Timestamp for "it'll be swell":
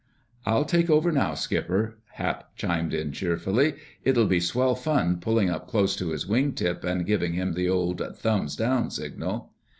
4.03-4.73